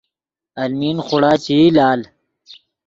المی 0.63 0.91
خوڑا 1.07 1.33
چے 1.43 1.53
ای 1.61 1.67
لال 1.75 1.99